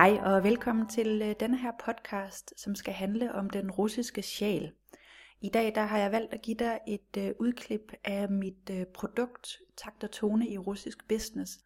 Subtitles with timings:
[0.00, 4.72] Hej og velkommen til øh, denne her podcast, som skal handle om den russiske sjæl.
[5.40, 8.86] I dag der har jeg valgt at give dig et øh, udklip af mit øh,
[8.86, 11.60] produkt Takt og Tone i russisk business.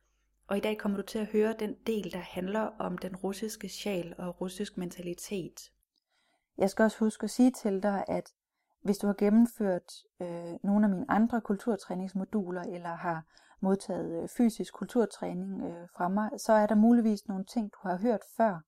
[0.49, 3.69] Og i dag kommer du til at høre den del, der handler om den russiske
[3.69, 5.71] sjæl og russisk mentalitet.
[6.59, 8.33] Jeg skal også huske at sige til dig, at
[8.85, 13.25] hvis du har gennemført øh, nogle af mine andre kulturtræningsmoduler, eller har
[13.61, 17.97] modtaget øh, fysisk kulturtræning øh, fra mig, så er der muligvis nogle ting, du har
[17.97, 18.61] hørt før,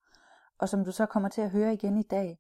[0.58, 2.38] og som du så kommer til at høre igen i dag.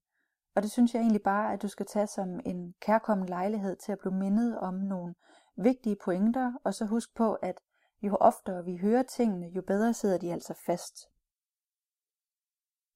[0.54, 3.92] Og det synes jeg egentlig bare, at du skal tage som en kærkommen lejlighed til
[3.92, 5.14] at blive mindet om nogle
[5.56, 7.60] vigtige pointer, og så husk på, at
[8.02, 11.08] jo oftere vi hører tingene, jo bedre sidder de altså fast.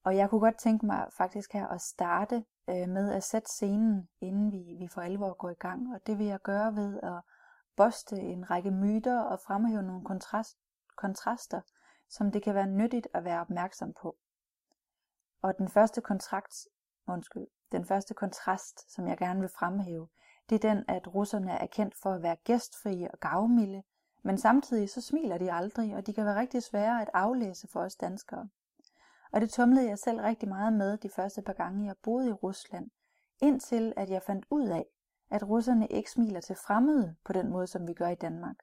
[0.03, 4.09] Og jeg kunne godt tænke mig faktisk her at starte øh, med at sætte scenen,
[4.21, 5.93] inden vi, vi for alvor går i gang.
[5.93, 7.21] Og det vil jeg gøre ved at
[7.75, 10.57] boste en række myter og fremhæve nogle kontrast,
[10.95, 11.61] kontraster,
[12.09, 14.17] som det kan være nyttigt at være opmærksom på.
[15.41, 16.67] Og den første kontrakt,
[17.07, 20.07] undskyld, den første kontrast, som jeg gerne vil fremhæve,
[20.49, 23.83] det er den, at russerne er kendt for at være gæstfrie og gavmilde,
[24.23, 27.81] men samtidig så smiler de aldrig, og de kan være rigtig svære at aflæse for
[27.81, 28.49] os danskere.
[29.31, 32.33] Og det tumlede jeg selv rigtig meget med de første par gange, jeg boede i
[32.33, 32.89] Rusland,
[33.41, 34.85] indtil at jeg fandt ud af,
[35.31, 38.55] at russerne ikke smiler til fremmede på den måde, som vi gør i Danmark.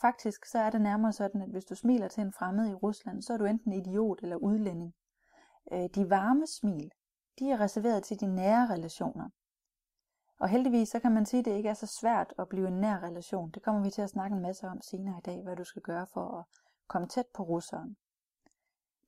[0.00, 3.22] Faktisk så er det nærmere sådan, at hvis du smiler til en fremmed i Rusland,
[3.22, 4.94] så er du enten idiot eller udlænding.
[5.72, 6.90] Øh, de varme smil,
[7.38, 9.28] de er reserveret til de nære relationer.
[10.40, 12.80] Og heldigvis så kan man sige, at det ikke er så svært at blive en
[12.80, 13.50] nær relation.
[13.50, 15.82] Det kommer vi til at snakke en masse om senere i dag, hvad du skal
[15.82, 16.44] gøre for at
[16.88, 17.96] komme tæt på russeren.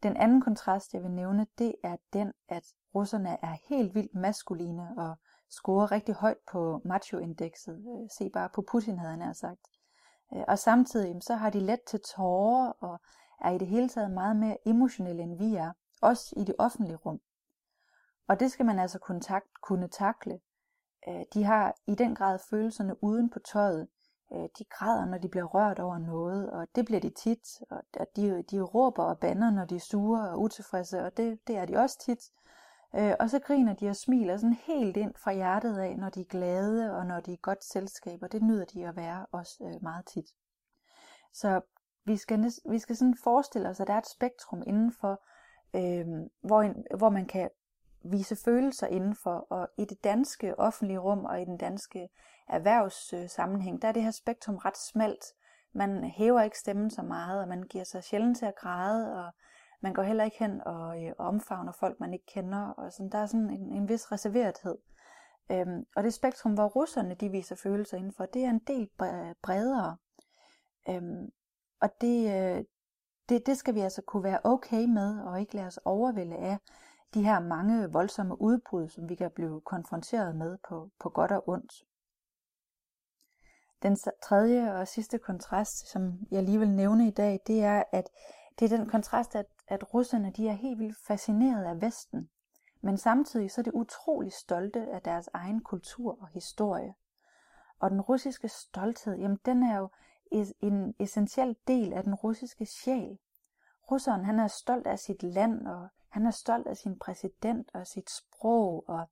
[0.02, 4.88] Den anden kontrast, jeg vil nævne, det er den, at russerne er helt vildt maskuline
[4.96, 5.16] og
[5.50, 7.74] scorer rigtig højt på macho-indekset.
[7.74, 9.60] Øh, se bare på Putin, havde han sagt.
[10.34, 13.00] Øh, og samtidig så har de let til tårer og
[13.40, 15.72] er i det hele taget meget mere emotionelle, end vi er.
[16.02, 17.20] Også i det offentlige rum.
[18.28, 20.40] Og det skal man altså kunne, tak- kunne takle.
[21.08, 23.88] Øh, de har i den grad følelserne uden på tøjet.
[24.32, 27.60] Øh, de græder, når de bliver rørt over noget, og det bliver de tit.
[27.70, 31.56] Og de, de råber og banner, når de er sure og utilfredse, og det, det
[31.56, 32.30] er de også tit.
[32.94, 36.20] Øh, og så griner de og smiler sådan helt ind fra hjertet af, når de
[36.20, 39.64] er glade og når de er godt selskab, og det nyder de at være også
[39.64, 40.26] øh, meget tit.
[41.32, 41.60] Så
[42.04, 45.22] vi skal, vi skal sådan forestille os, at der er et spektrum indenfor,
[45.74, 46.06] øh,
[46.40, 47.50] hvor, en, hvor man kan
[48.02, 52.08] vise følelser indenfor, og i det danske offentlige rum og i den danske
[52.50, 55.24] erhvervssammenhæng, der er det her spektrum ret smalt.
[55.72, 59.32] Man hæver ikke stemmen så meget, og man giver sig sjældent til at græde, og
[59.80, 62.68] man går heller ikke hen og, øh, omfavner folk, man ikke kender.
[62.68, 64.78] Og sådan, der er sådan en, en vis reserverethed.
[65.50, 68.88] Øhm, og det spektrum, hvor russerne de viser følelser indenfor, det er en del
[69.42, 69.96] bredere.
[70.88, 71.30] Øhm,
[71.80, 72.64] og det, øh,
[73.28, 76.58] det, det skal vi altså kunne være okay med, og ikke lade os overvælde af
[77.14, 81.48] de her mange voldsomme udbrud, som vi kan blive konfronteret med på, på godt og
[81.48, 81.72] ondt.
[83.82, 88.10] Den tredje og sidste kontrast, som jeg lige vil nævne i dag, det er, at
[88.58, 92.30] det er den kontrast, at, at russerne de er helt vildt fascineret af Vesten,
[92.80, 96.94] men samtidig så er det utrolig stolte af deres egen kultur og historie.
[97.78, 99.88] Og den russiske stolthed, jamen den er jo
[100.60, 103.18] en essentiel del af den russiske sjæl.
[103.90, 107.86] Russeren han er stolt af sit land, og han er stolt af sin præsident og
[107.86, 109.06] sit sprog, og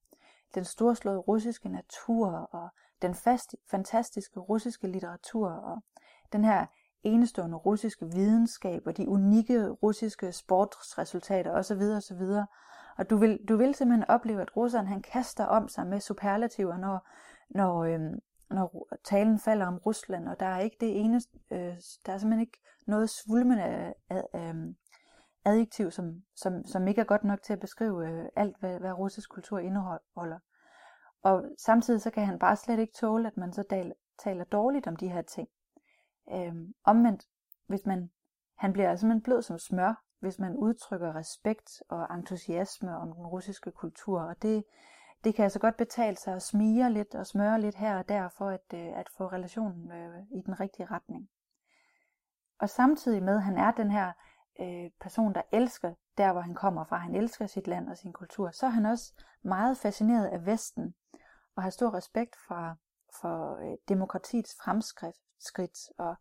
[0.55, 2.69] den storslåede russiske natur, og
[3.03, 5.83] den fast, fantastiske russiske litteratur, og
[6.33, 6.67] den her
[7.03, 11.81] enestående russiske videnskab og de unikke russiske sportsresultater osv.
[11.81, 12.23] osv.
[12.99, 16.77] Og du vil, du vil simpelthen opleve, at russeren han kaster om sig med superlativer,
[16.77, 17.09] når,
[17.51, 18.19] når, øhm,
[18.51, 21.77] når talen falder om Rusland, og der er ikke det eneste, øh,
[22.07, 23.65] der er simpelthen ikke noget svulmende
[24.11, 24.75] ad, øh,
[25.45, 28.93] adjektiv, som, som, som ikke er godt nok til at beskrive øh, alt, hvad, hvad
[28.93, 30.39] russisk kultur indeholder.
[31.23, 34.87] Og samtidig så kan han bare slet ikke tåle, at man så taler, taler dårligt
[34.87, 35.49] om de her ting.
[36.33, 37.29] Øhm, omvendt,
[37.67, 38.11] hvis man,
[38.55, 43.71] han bliver simpelthen blød som smør, hvis man udtrykker respekt og entusiasme om den russiske
[43.71, 44.21] kultur.
[44.21, 44.65] Og det,
[45.25, 48.29] det kan altså godt betale sig at smige lidt og smøre lidt her og der,
[48.29, 51.31] for at, øh, at få relationen øh, i den rigtige retning.
[52.59, 54.13] Og samtidig med, at han er den her
[54.61, 58.13] øh, person, der elsker der, hvor han kommer fra, han elsker sit land og sin
[58.13, 59.13] kultur, så er han også
[59.43, 60.95] meget fascineret af Vesten
[61.57, 62.77] og har stor respekt for,
[63.21, 66.17] for øh, demokratiets fremskridt og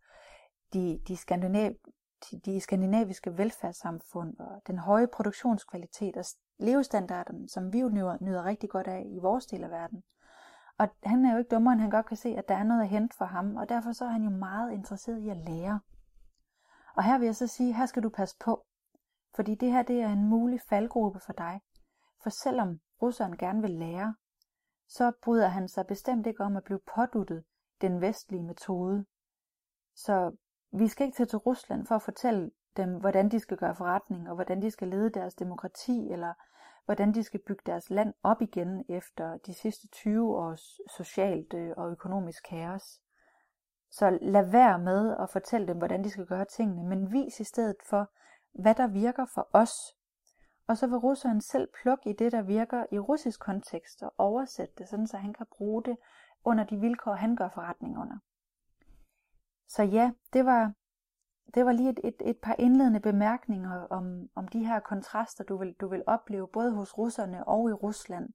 [0.72, 1.72] de, de, skandinav,
[2.30, 6.24] de, de skandinaviske velfærdssamfund og den høje produktionskvalitet og
[6.58, 10.02] levestandarden, som vi jo nyder, nyder rigtig godt af i vores del af verden.
[10.78, 12.82] Og han er jo ikke dummere, end han godt kan se, at der er noget
[12.82, 15.80] at hente for ham, og derfor så er han jo meget interesseret i at lære.
[16.96, 18.64] Og her vil jeg så sige, her skal du passe på,
[19.38, 21.60] fordi det her det er en mulig faldgruppe for dig.
[22.22, 24.14] For selvom russeren gerne vil lære,
[24.88, 27.44] så bryder han sig bestemt ikke om at blive påduttet
[27.80, 29.04] den vestlige metode.
[29.94, 30.36] Så
[30.72, 34.28] vi skal ikke tage til Rusland for at fortælle dem, hvordan de skal gøre forretning,
[34.28, 36.34] og hvordan de skal lede deres demokrati, eller
[36.84, 41.70] hvordan de skal bygge deres land op igen efter de sidste 20 års socialt øh,
[41.76, 43.00] og økonomisk kaos.
[43.90, 47.44] Så lad være med at fortælle dem, hvordan de skal gøre tingene, men vis i
[47.44, 48.10] stedet for,
[48.52, 49.72] hvad der virker for os.
[50.66, 54.74] Og så vil russeren selv plukke i det, der virker i russisk kontekst og oversætte
[54.78, 55.96] det, sådan så han kan bruge det
[56.44, 58.18] under de vilkår, han gør forretning under.
[59.68, 60.72] Så ja, det var,
[61.54, 65.56] det var lige et, et, et par indledende bemærkninger om, om de her kontraster, du
[65.56, 68.28] vil, du vil opleve både hos russerne og i Rusland.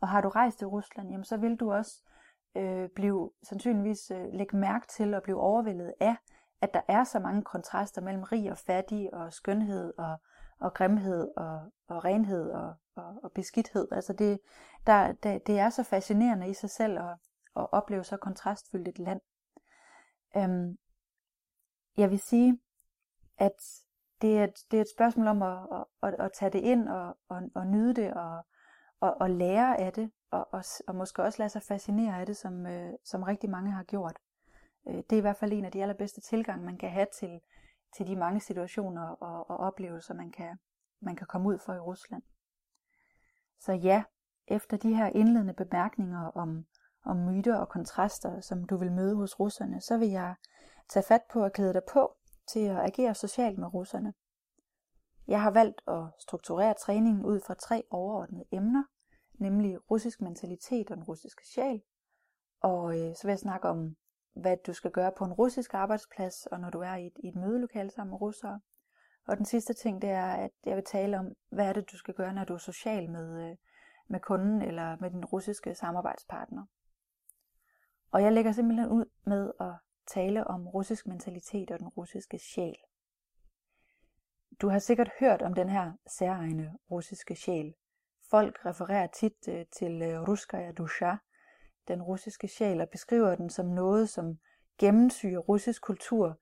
[0.00, 2.02] Og har du rejst til Rusland, jamen så vil du også
[2.56, 6.16] øh, blive sandsynligvis øh, lægge mærke til og blive overvældet af,
[6.60, 10.16] at der er så mange kontraster mellem rig og fattig og skønhed og,
[10.60, 13.88] og grimhed og, og renhed og, og, og beskidthed.
[13.92, 14.40] Altså det,
[14.86, 17.16] der, det, det er så fascinerende i sig selv at,
[17.56, 19.20] at opleve så kontrastfyldt et land.
[20.36, 20.78] Øhm,
[21.96, 22.60] jeg vil sige,
[23.38, 23.52] at
[24.22, 26.88] det er et, det er et spørgsmål om at, at, at, at tage det ind
[26.88, 28.46] og, og, og nyde det og,
[29.00, 32.36] og, og lære af det, og, og, og måske også lade sig fascinere af det,
[32.36, 34.18] som, øh, som rigtig mange har gjort.
[34.88, 37.40] Øh, det er i hvert fald en af de allerbedste tilgange, man kan have til,
[37.96, 40.58] til de mange situationer og, og oplevelser, man kan,
[41.00, 42.22] man kan komme ud for i Rusland.
[43.60, 44.04] Så ja,
[44.46, 46.66] efter de her indledende bemærkninger om,
[47.04, 50.34] om myter og kontraster, som du vil møde hos russerne, så vil jeg
[50.88, 52.16] tage fat på at klæde dig på
[52.48, 54.14] til at agere socialt med russerne.
[55.28, 58.84] Jeg har valgt at strukturere træningen ud fra tre overordnede emner,
[59.34, 61.82] nemlig russisk mentalitet og den russiske sjæl.
[62.60, 63.96] Og øh, så vil jeg snakke om,
[64.32, 67.28] hvad du skal gøre på en russisk arbejdsplads, og når du er i et, i
[67.28, 68.60] et mødelokale sammen med russere.
[69.26, 71.96] Og den sidste ting, det er, at jeg vil tale om, hvad er det, du
[71.96, 73.56] skal gøre, når du er social med, øh,
[74.08, 76.66] med kunden eller med din russiske samarbejdspartner.
[78.10, 79.74] Og jeg lægger simpelthen ud med at
[80.06, 82.76] tale om russisk mentalitet og den russiske sjæl.
[84.60, 87.74] Du har sikkert hørt om den her særegne russiske sjæl.
[88.30, 91.14] Folk refererer tit øh, til øh, ruskaya dusha,
[91.90, 94.38] den russiske sjæl, og beskriver den som noget, som
[94.78, 96.38] gennemsyrer russisk kultur,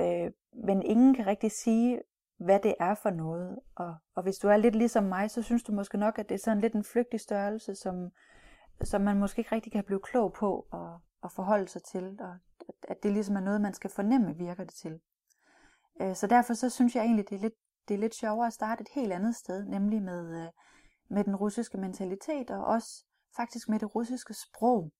[0.00, 0.30] øh,
[0.64, 2.02] men ingen kan rigtig sige,
[2.38, 3.58] hvad det er for noget.
[3.76, 6.34] Og, og hvis du er lidt ligesom mig, så synes du måske nok, at det
[6.34, 8.10] er sådan lidt en flygtig størrelse, som,
[8.82, 12.36] som man måske ikke rigtig kan blive klog på og, og forholde sig til, og
[12.88, 15.00] at det ligesom er noget, man skal fornemme, virker det til.
[16.02, 17.54] Øh, så derfor så synes jeg egentlig, det er lidt,
[17.88, 20.48] det er lidt sjovere at starte et helt andet sted, nemlig med, øh,
[21.10, 23.04] med den russiske mentalitet, og også
[23.36, 24.92] faktisk med det russiske sprog.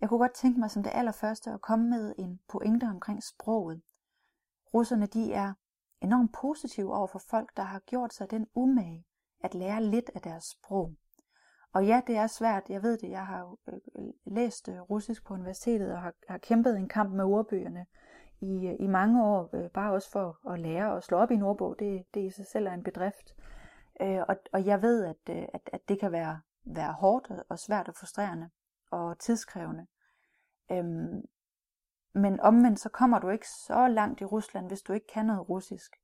[0.00, 3.82] Jeg kunne godt tænke mig som det allerførste at komme med en pointe omkring sproget.
[4.74, 5.52] Russerne de er
[6.00, 9.06] enormt positive over for folk, der har gjort sig den umage
[9.40, 10.94] at lære lidt af deres sprog.
[11.72, 15.24] Og ja, det er svært, jeg ved det, jeg har jo øh, læst øh, russisk
[15.24, 17.86] på universitetet og har, har kæmpet en kamp med ordbøgerne
[18.40, 21.42] i, øh, i mange år, bare også for at lære at slå op i en
[21.42, 23.34] ordbog, det, det i sig selv er en bedrift.
[24.00, 27.94] Og, og jeg ved, at, at, at det kan være, være hårdt og svært og
[27.94, 28.50] frustrerende
[28.90, 29.86] og tidskrævende.
[30.72, 31.22] Øhm,
[32.12, 35.48] men omvendt så kommer du ikke så langt i Rusland, hvis du ikke kan noget
[35.48, 35.96] russisk.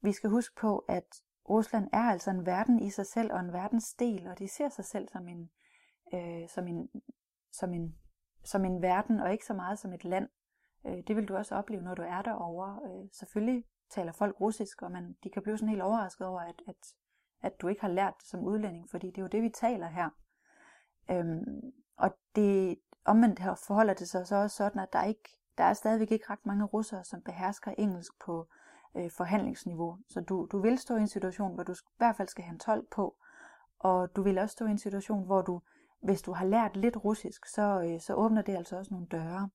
[0.00, 3.52] Vi skal huske på, at Rusland er altså en verden i sig selv og en
[3.52, 5.50] verdensdel, og de ser sig selv som en,
[6.14, 6.90] øh, som en,
[7.52, 7.96] som en,
[8.44, 10.28] som en verden og ikke så meget som et land.
[10.86, 12.80] Øh, det vil du også opleve, når du er derovre.
[12.84, 16.62] Øh, selvfølgelig taler folk russisk, og man, de kan blive sådan helt overrasket over, at,
[16.66, 16.94] at,
[17.42, 19.86] at du ikke har lært det som udlænding, fordi det er jo det, vi taler
[19.86, 20.08] her.
[21.10, 25.64] Øhm, og det, omvendt her forholder det sig så også sådan, at der, ikke, der
[25.64, 28.48] er stadigvæk ikke ret mange russere, som behersker engelsk på
[28.96, 29.98] øh, forhandlingsniveau.
[30.08, 32.52] Så du, du vil stå i en situation, hvor du i hvert fald skal have
[32.52, 33.16] en tolk på,
[33.78, 35.60] og du vil også stå i en situation, hvor du,
[36.02, 39.50] hvis du har lært lidt russisk, så, øh, så åbner det altså også nogle døre.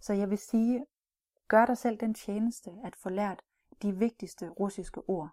[0.00, 0.86] Så jeg vil sige,
[1.48, 3.42] gør dig selv den tjeneste at få lært
[3.82, 5.30] de vigtigste russiske ord.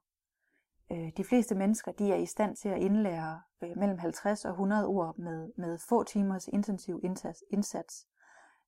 [0.92, 4.52] Øh, de fleste mennesker de er i stand til at indlære øh, mellem 50 og
[4.52, 7.00] 100 ord med, med få timers intensiv
[7.52, 8.08] indsats.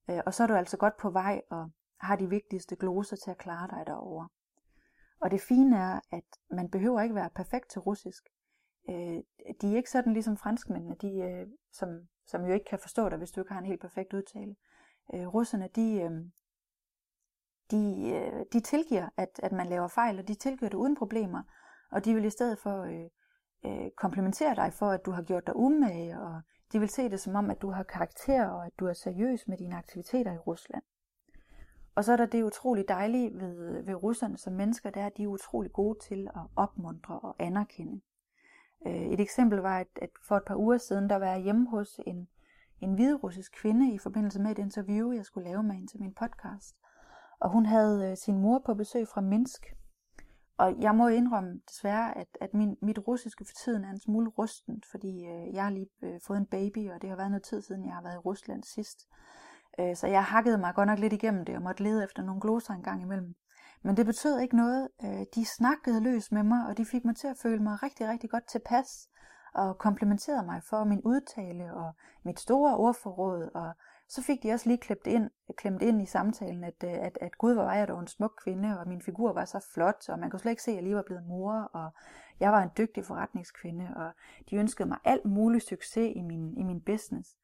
[0.10, 3.32] Øh, og så er du altså godt på vej og har de vigtigste gloser til
[3.32, 4.30] at klare dig derovre.
[5.22, 8.24] Og det fine er, at man behøver ikke være perfekt til russisk.
[9.62, 11.90] De er ikke sådan ligesom franskmændene, de, som,
[12.28, 14.56] som jo ikke kan forstå dig, hvis du ikke har en helt perfekt udtale.
[15.14, 16.10] Russerne, de,
[17.72, 21.44] de, de tilgiver, at, at man laver fejl, og de tilgiver det uden problemer.
[21.94, 23.10] Og de vil i stedet for øh,
[23.66, 27.20] øh, komplimentere dig for, at du har gjort dig umage, og de vil se det
[27.20, 30.38] som om, at du har karakter, og at du er seriøs med dine aktiviteter i
[30.38, 30.84] Rusland.
[31.96, 35.18] Og så er der det utrolig dejlige ved, ved russerne som mennesker, det er, at
[35.18, 38.02] de er utrolig gode til at opmuntre og anerkende.
[38.88, 41.70] Øh, et eksempel var, at, at for et par uger siden, der var jeg hjemme
[41.70, 42.28] hos en,
[42.82, 46.14] en hviderussisk kvinde i forbindelse med et interview, jeg skulle lave med hende til min
[46.14, 46.76] podcast.
[47.40, 49.76] Og hun havde øh, sin mor på besøg fra Minsk.
[50.58, 54.30] Og jeg må indrømme desværre, at, at min, mit russiske for tiden er en smule
[54.30, 57.44] rusten, fordi øh, jeg har lige øh, fået en baby, og det har været noget
[57.44, 59.08] tid siden, jeg har været i Rusland sidst.
[59.80, 62.42] Øh, så jeg hakkede mig godt nok lidt igennem det, og måtte lede efter nogle
[62.42, 63.36] gloser en gang imellem.
[63.84, 64.90] Men det betød ikke noget.
[65.04, 68.08] Øh, de snakkede løs med mig, og de fik mig til at føle mig rigtig,
[68.08, 69.10] rigtig godt tilpas,
[69.54, 71.94] og komplimenterede mig for min udtale og
[72.24, 73.74] mit store ordforråd, og
[74.08, 77.38] så fik de også lige klemt ind, klemt ind i samtalen, at, øh, at, at
[77.38, 80.30] Gud var jeg dog en smuk kvinde, og min figur var så flot, og man
[80.30, 81.92] kunne slet ikke se, at jeg lige var blevet mor, og
[82.40, 84.12] jeg var en dygtig forretningskvinde, og
[84.50, 87.38] de ønskede mig alt mulig succes i min, i min business.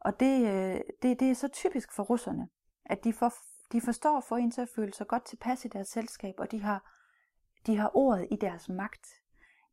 [0.00, 2.48] Og det, øh, det, det er så typisk for russerne,
[2.84, 3.32] at de, for,
[3.72, 6.50] de forstår at få en til at føle sig godt tilpas i deres selskab, og
[6.50, 6.92] de har,
[7.66, 9.06] de har ordet i deres magt.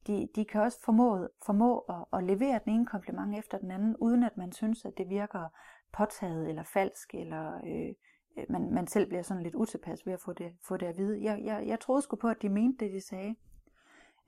[0.08, 3.96] De, de kan også formå, formå at, at levere den ene kompliment efter den anden,
[3.98, 5.50] uden at man synes, at det virker
[5.94, 7.94] påtaget eller falsk, eller øh,
[8.38, 10.98] øh, man, man selv bliver sådan lidt utilpas ved at få det, få det at
[10.98, 11.24] vide.
[11.24, 13.36] Jeg, jeg, jeg troede sgu på, at de mente det, de sagde.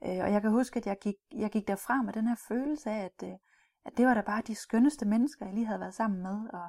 [0.04, 2.90] Øh, og jeg kan huske, at jeg gik, jeg gik derfra med den her følelse
[2.90, 3.36] af, at, øh,
[3.84, 6.48] at det var da bare de skønneste mennesker, jeg lige havde været sammen med.
[6.52, 6.68] Og,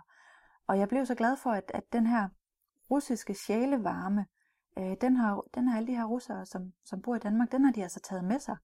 [0.67, 2.29] og jeg blev så glad for, at, at den her
[2.91, 4.25] russiske sjælevarme,
[4.77, 7.63] øh, den, har, den har alle de her russere, som, som bor i Danmark, den
[7.63, 8.57] har de altså taget med sig.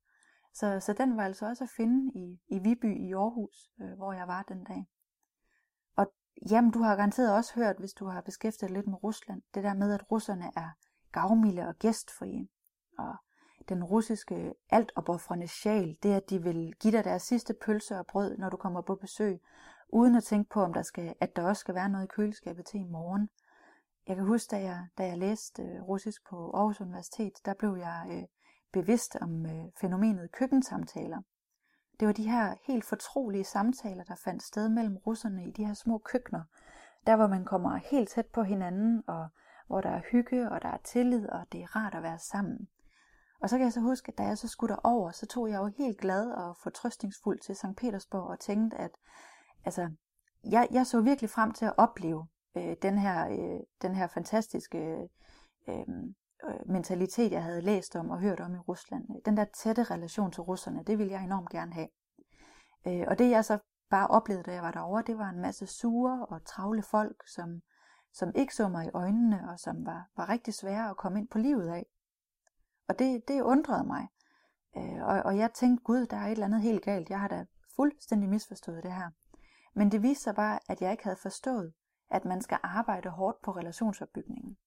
[0.53, 4.13] Så, så den var altså også at finde i, i Viby i Aarhus, øh, hvor
[4.13, 4.85] jeg var den dag.
[6.49, 9.73] Jamen, du har garanteret også hørt, hvis du har beskæftiget lidt med Rusland, det der
[9.73, 10.69] med, at russerne er
[11.11, 12.47] gavmilde og gæstfrie.
[12.97, 13.15] Og
[13.69, 18.07] den russiske altopoffrende sjæl, det er, at de vil give dig deres sidste pølse og
[18.07, 19.41] brød, når du kommer på besøg,
[19.89, 22.65] uden at tænke på, om der skal, at der også skal være noget i køleskabet
[22.65, 23.29] til i morgen.
[24.07, 27.75] Jeg kan huske, da jeg, da jeg læste øh, russisk på Aarhus Universitet, der blev
[27.79, 28.23] jeg øh,
[28.73, 31.21] bevidst om øh, fænomenet køkkensamtaler.
[31.99, 35.73] Det var de her helt fortrolige samtaler, der fandt sted mellem russerne i de her
[35.73, 36.43] små køkkener,
[37.07, 39.27] der hvor man kommer helt tæt på hinanden, og
[39.67, 42.67] hvor der er hygge, og der er tillid, og det er rart at være sammen.
[43.41, 45.57] Og så kan jeg så huske, at da jeg så skulle derover, så tog jeg
[45.57, 47.75] jo helt glad og fortrøstningsfuld til St.
[47.77, 48.91] Petersborg og tænkte, at
[49.65, 49.91] altså,
[50.43, 52.27] jeg, jeg så virkelig frem til at opleve
[52.57, 55.09] øh, den, her, øh, den her fantastiske
[55.67, 55.85] øh,
[56.43, 59.05] Øh, mentalitet, jeg havde læst om og hørt om i Rusland.
[59.09, 61.87] Øh, den der tætte relation til russerne, det ville jeg enormt gerne have.
[62.87, 65.67] Øh, og det jeg så bare oplevede, da jeg var derovre, det var en masse
[65.67, 67.61] sure og travle folk, som,
[68.13, 71.27] som ikke så mig i øjnene, og som var, var rigtig svære at komme ind
[71.27, 71.85] på livet af.
[72.87, 74.07] Og det, det undrede mig.
[75.01, 77.09] Og, og jeg tænkte, gud, der er et eller andet helt galt.
[77.09, 79.09] Jeg har da fuldstændig misforstået det her.
[79.75, 81.73] Men det viste sig bare, at jeg ikke havde forstået,
[82.09, 84.57] at man skal arbejde hårdt på relationsopbygningen.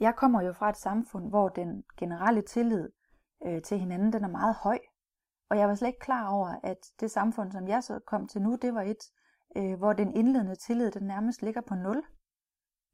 [0.00, 2.88] Jeg kommer jo fra et samfund, hvor den generelle tillid
[3.46, 4.78] øh, til hinanden, den er meget høj.
[5.50, 8.42] Og jeg var slet ikke klar over, at det samfund, som jeg så kom til
[8.42, 9.10] nu, det var et,
[9.56, 12.02] øh, hvor den indledende tillid, den nærmest ligger på nul.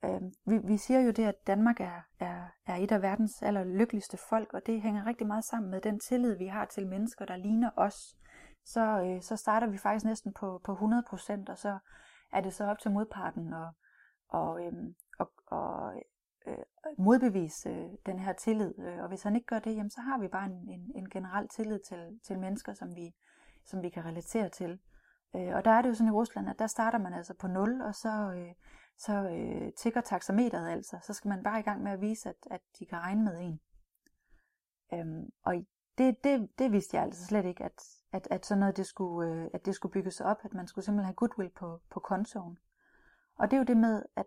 [0.05, 4.17] Øh, vi, vi siger jo det, at Danmark er, er, er et af verdens allerlykkeligste
[4.17, 7.37] folk, og det hænger rigtig meget sammen med den tillid, vi har til mennesker, der
[7.37, 8.17] ligner os.
[8.65, 11.79] Så, øh, så starter vi faktisk næsten på, på 100%, og så
[12.33, 13.73] er det så op til modparten og,
[14.29, 14.73] og, øh,
[15.19, 15.93] og, og
[16.47, 18.79] øh, modbevise øh, den her tillid.
[18.79, 21.11] Øh, og hvis han ikke gør det, jamen, så har vi bare en, en, en
[21.11, 23.15] generel tillid til, til mennesker, som vi,
[23.65, 24.79] som vi kan relatere til.
[25.37, 27.47] Øh, og der er det jo sådan i Rusland, at der starter man altså på
[27.47, 28.55] nul, og så, øh,
[28.99, 30.99] så øh, tigger taxameteret altså.
[31.03, 33.41] Så skal man bare i gang med at vise, at, at de kan regne med
[33.41, 33.61] en.
[34.93, 35.55] Øhm, og
[35.99, 37.83] det, det, det vidste jeg altså slet ikke, at,
[38.13, 40.85] at, at sådan noget det skulle, øh, at det skulle bygges op, at man skulle
[40.85, 42.59] simpelthen have goodwill på, på kontoen.
[43.39, 44.27] Og det er jo det med, at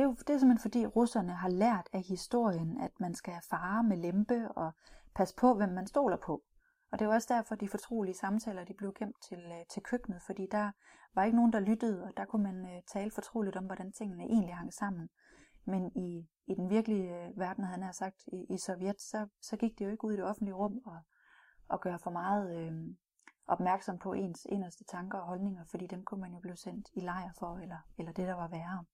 [0.00, 3.34] det er jo det er simpelthen fordi russerne har lært af historien, at man skal
[3.50, 4.72] fare med lempe og
[5.14, 6.42] passe på, hvem man stoler på.
[6.92, 10.22] Og det er også derfor, de fortrolige samtaler de blev gemt til, øh, til køkkenet,
[10.22, 10.72] fordi der
[11.14, 14.24] var ikke nogen, der lyttede, og der kunne man øh, tale fortroligt om, hvordan tingene
[14.24, 15.08] egentlig hang sammen.
[15.64, 19.56] Men i, i den virkelige øh, verden, havde han sagt, i, i Sovjet, så, så
[19.56, 21.00] gik det jo ikke ud i det offentlige rum og,
[21.68, 22.72] og gøre for meget øh,
[23.46, 27.00] opmærksom på ens inderste tanker og holdninger, fordi dem kunne man jo blive sendt i
[27.00, 28.84] lejr for, eller, eller det, der var værre.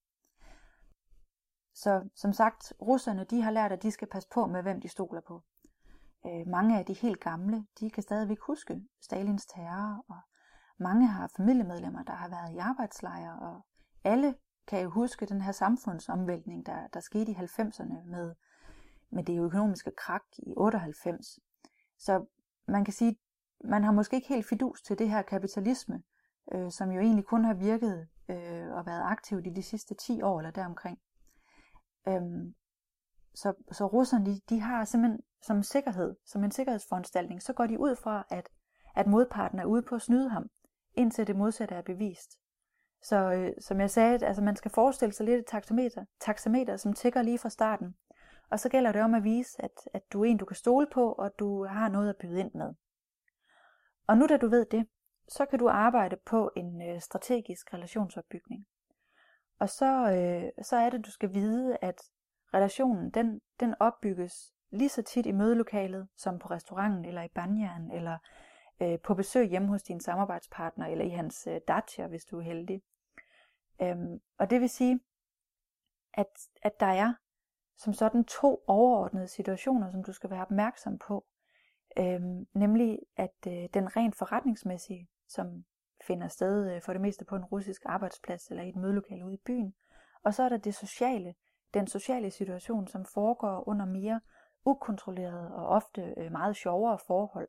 [1.77, 4.89] Så som sagt, russerne de har lært, at de skal passe på med, hvem de
[4.89, 5.43] stoler på.
[6.27, 10.21] Øh, mange af de helt gamle, de kan stadigvæk huske Stalins terror, og
[10.79, 13.61] mange har familiemedlemmer, der har været i arbejdslejre, og
[14.05, 14.35] alle
[14.67, 18.35] kan jo huske den her samfundsomvæltning, der, der skete i 90'erne med,
[19.11, 21.39] med det økonomiske krak i 98.
[21.99, 22.27] Så
[22.69, 23.17] man kan sige,
[23.65, 26.03] man har måske ikke helt fidus til det her kapitalisme,
[26.53, 30.23] øh, som jo egentlig kun har virket øh, og været aktivt i de sidste 10
[30.23, 30.99] år eller deromkring.
[32.09, 32.55] Øhm,
[33.35, 37.81] så, så russerne, de, de har simpelthen som sikkerhed, som en sikkerhedsforanstaltning, så går de
[37.81, 38.49] ud fra, at,
[38.95, 40.51] at modparten er ude på at snyde ham,
[40.95, 42.39] indtil det modsatte er bevist.
[43.03, 46.93] Så øh, som jeg sagde, altså man skal forestille sig lidt et taxameter, taxameter, som
[46.93, 47.95] tigger lige fra starten.
[48.51, 50.87] Og så gælder det om at vise, at, at du er en, du kan stole
[50.93, 52.75] på, og du har noget at byde ind med.
[54.07, 54.87] Og nu da du ved det,
[55.29, 58.67] så kan du arbejde på en øh, strategisk relationsopbygning.
[59.59, 62.03] Og så, øh, så er det, du skal vide, at
[62.55, 67.91] relationen den, den opbygges lige så tit i mødelokalet, som på restauranten, eller i banjeren,
[67.91, 68.19] eller
[68.83, 72.43] øh, på besøg hjemme hos din samarbejdspartner, eller i hans øh, dacha, hvis du er
[72.43, 72.83] heldig.
[73.83, 75.01] Øhm, og det vil sige,
[76.15, 77.15] at, at der er
[77.77, 81.27] som sådan to overordnede situationer, som du skal være opmærksom på.
[81.99, 85.65] Øhm, nemlig at øh, den rent forretningsmæssige, som
[86.07, 89.35] finder sted øh, for det meste på en russisk arbejdsplads eller i et mødelokale ude
[89.35, 89.75] i byen.
[90.23, 91.35] Og så er der det sociale,
[91.75, 94.21] den sociale situation, som foregår under mere
[94.65, 97.49] ukontrollerede og ofte øh, meget sjovere forhold.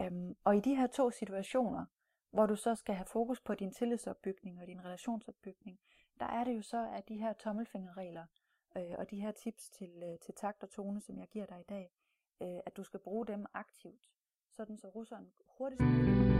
[0.00, 1.84] Øhm, og i de her to situationer,
[2.30, 5.78] hvor du så skal have fokus på din tillidsopbygning og din relationsopbygning,
[6.20, 8.26] der er det jo så, at de her tommelfingerregler
[8.76, 11.60] øh, og de her tips til, øh, til takt og tone, som jeg giver dig
[11.60, 11.92] i dag,
[12.42, 14.10] øh, at du skal bruge dem aktivt,
[14.50, 16.39] sådan så russeren hurtigst muligt